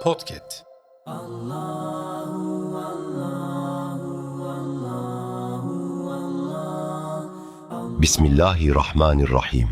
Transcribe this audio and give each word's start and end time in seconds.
Podcast. 0.00 0.64
Bismillahirrahmanirrahim. 8.00 9.68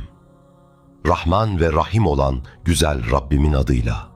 Rahman 1.06 1.60
ve 1.60 1.72
Rahim 1.72 2.06
olan 2.06 2.40
güzel 2.64 3.10
Rabbimin 3.10 3.52
adıyla. 3.52 4.08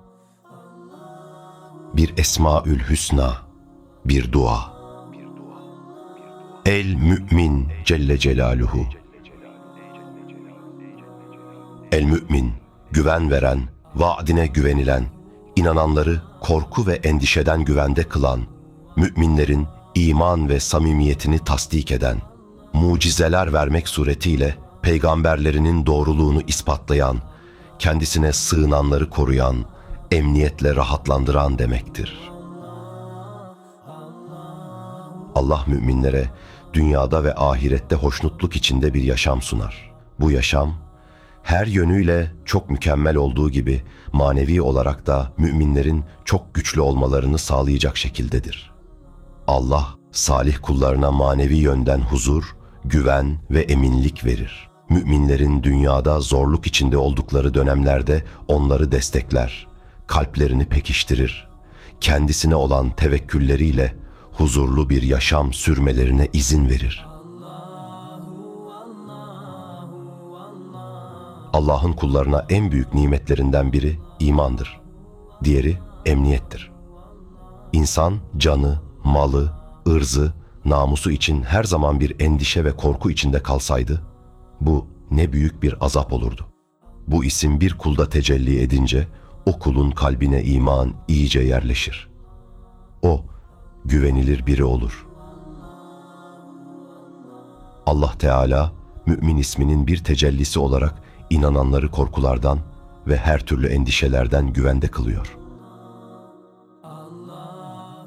Bir 1.94 2.18
Esmaül 2.18 2.78
Hüsna, 2.78 3.36
bir 4.04 4.32
dua. 4.32 4.72
El 6.66 6.94
Mü'min 6.94 7.68
Celle 7.84 8.18
Celaluhu. 8.18 8.86
El 11.92 12.04
Mü'min, 12.04 12.52
güven 12.90 13.30
veren, 13.30 13.68
vaadine 13.94 14.46
güvenilen, 14.46 15.21
inananları 15.56 16.20
korku 16.40 16.86
ve 16.86 16.94
endişeden 16.94 17.64
güvende 17.64 18.02
kılan, 18.02 18.40
müminlerin 18.96 19.66
iman 19.94 20.48
ve 20.48 20.60
samimiyetini 20.60 21.38
tasdik 21.38 21.92
eden, 21.92 22.18
mucizeler 22.72 23.52
vermek 23.52 23.88
suretiyle 23.88 24.56
peygamberlerinin 24.82 25.86
doğruluğunu 25.86 26.42
ispatlayan, 26.46 27.18
kendisine 27.78 28.32
sığınanları 28.32 29.10
koruyan, 29.10 29.56
emniyetle 30.10 30.76
rahatlandıran 30.76 31.58
demektir. 31.58 32.30
Allah 35.34 35.64
müminlere 35.66 36.30
dünyada 36.72 37.24
ve 37.24 37.34
ahirette 37.34 37.96
hoşnutluk 37.96 38.56
içinde 38.56 38.94
bir 38.94 39.02
yaşam 39.02 39.42
sunar. 39.42 39.92
Bu 40.20 40.30
yaşam 40.30 40.74
her 41.42 41.66
yönüyle 41.66 42.32
çok 42.44 42.70
mükemmel 42.70 43.16
olduğu 43.16 43.50
gibi 43.50 43.82
manevi 44.12 44.62
olarak 44.62 45.06
da 45.06 45.32
müminlerin 45.38 46.04
çok 46.24 46.54
güçlü 46.54 46.80
olmalarını 46.80 47.38
sağlayacak 47.38 47.96
şekildedir. 47.96 48.72
Allah 49.46 49.88
salih 50.12 50.56
kullarına 50.62 51.10
manevi 51.10 51.56
yönden 51.56 52.00
huzur, 52.00 52.56
güven 52.84 53.38
ve 53.50 53.60
eminlik 53.60 54.24
verir. 54.24 54.68
Müminlerin 54.90 55.62
dünyada 55.62 56.20
zorluk 56.20 56.66
içinde 56.66 56.96
oldukları 56.96 57.54
dönemlerde 57.54 58.24
onları 58.48 58.92
destekler, 58.92 59.66
kalplerini 60.06 60.64
pekiştirir. 60.64 61.48
Kendisine 62.00 62.54
olan 62.54 62.90
tevekkülleriyle 62.90 63.94
huzurlu 64.32 64.90
bir 64.90 65.02
yaşam 65.02 65.52
sürmelerine 65.52 66.28
izin 66.32 66.68
verir. 66.68 67.11
Allah'ın 71.52 71.92
kullarına 71.92 72.46
en 72.48 72.70
büyük 72.70 72.94
nimetlerinden 72.94 73.72
biri 73.72 73.98
imandır. 74.18 74.80
Diğeri 75.44 75.78
emniyettir. 76.06 76.72
İnsan 77.72 78.18
canı, 78.36 78.80
malı, 79.04 79.52
ırzı, 79.88 80.32
namusu 80.64 81.10
için 81.10 81.42
her 81.42 81.64
zaman 81.64 82.00
bir 82.00 82.20
endişe 82.20 82.64
ve 82.64 82.76
korku 82.76 83.10
içinde 83.10 83.42
kalsaydı, 83.42 84.02
bu 84.60 84.86
ne 85.10 85.32
büyük 85.32 85.62
bir 85.62 85.84
azap 85.84 86.12
olurdu. 86.12 86.46
Bu 87.06 87.24
isim 87.24 87.60
bir 87.60 87.78
kulda 87.78 88.08
tecelli 88.08 88.62
edince, 88.62 89.08
o 89.46 89.58
kulun 89.58 89.90
kalbine 89.90 90.44
iman 90.44 90.94
iyice 91.08 91.40
yerleşir. 91.40 92.08
O, 93.02 93.24
güvenilir 93.84 94.46
biri 94.46 94.64
olur. 94.64 95.06
Allah 97.86 98.12
Teala, 98.18 98.72
mümin 99.06 99.36
isminin 99.36 99.86
bir 99.86 100.04
tecellisi 100.04 100.58
olarak 100.58 101.02
inananları 101.32 101.90
korkulardan 101.90 102.58
ve 103.06 103.16
her 103.16 103.40
türlü 103.40 103.66
endişelerden 103.66 104.52
güvende 104.52 104.88
kılıyor. 104.88 105.36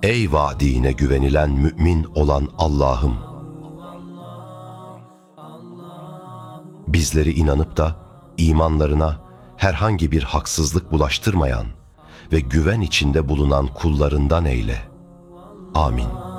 Ey 0.03 0.31
vaadine 0.31 0.91
güvenilen 0.91 1.51
mümin 1.51 2.03
olan 2.15 2.47
Allah'ım! 2.57 3.15
Bizleri 6.87 7.31
inanıp 7.33 7.77
da 7.77 7.95
imanlarına 8.37 9.19
herhangi 9.57 10.11
bir 10.11 10.23
haksızlık 10.23 10.91
bulaştırmayan 10.91 11.65
ve 12.31 12.39
güven 12.39 12.81
içinde 12.81 13.29
bulunan 13.29 13.67
kullarından 13.67 14.45
eyle. 14.45 14.81
Amin. 15.75 16.34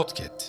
Podcast. 0.00 0.39